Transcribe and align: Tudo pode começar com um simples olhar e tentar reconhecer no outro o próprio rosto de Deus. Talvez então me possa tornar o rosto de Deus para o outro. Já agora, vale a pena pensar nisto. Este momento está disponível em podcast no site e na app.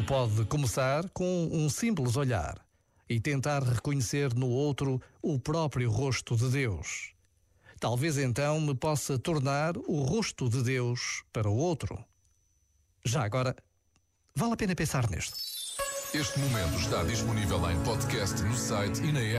Tudo 0.00 0.06
pode 0.06 0.44
começar 0.46 1.08
com 1.10 1.50
um 1.52 1.68
simples 1.68 2.16
olhar 2.16 2.58
e 3.06 3.20
tentar 3.20 3.62
reconhecer 3.62 4.34
no 4.34 4.48
outro 4.48 5.00
o 5.20 5.38
próprio 5.38 5.90
rosto 5.90 6.34
de 6.36 6.48
Deus. 6.48 7.12
Talvez 7.78 8.16
então 8.16 8.58
me 8.60 8.74
possa 8.74 9.18
tornar 9.18 9.76
o 9.76 10.02
rosto 10.02 10.48
de 10.48 10.62
Deus 10.62 11.22
para 11.30 11.50
o 11.50 11.54
outro. 11.54 12.02
Já 13.04 13.24
agora, 13.24 13.54
vale 14.34 14.54
a 14.54 14.56
pena 14.56 14.74
pensar 14.74 15.08
nisto. 15.10 15.36
Este 16.14 16.38
momento 16.38 16.78
está 16.78 17.02
disponível 17.04 17.70
em 17.70 17.78
podcast 17.84 18.42
no 18.42 18.56
site 18.56 19.02
e 19.02 19.12
na 19.12 19.20
app. 19.20 19.38